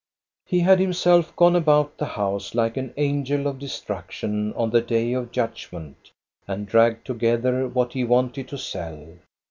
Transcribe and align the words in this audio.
He 0.47 0.61
had 0.61 0.79
himself 0.79 1.35
gone 1.35 1.55
about 1.55 1.99
the 1.99 2.07
house 2.07 2.55
like 2.55 2.75
an 2.75 2.91
angel 2.97 3.45
of 3.45 3.59
destruction 3.59 4.51
on 4.53 4.71
the 4.71 4.81
day 4.81 5.13
of 5.13 5.31
judgment, 5.31 6.09
and 6.47 6.65
dragged 6.65 7.05
together 7.05 7.67
what 7.67 7.93
he 7.93 8.03
wanted 8.03 8.47
to 8.47 8.57
sell. 8.57 9.09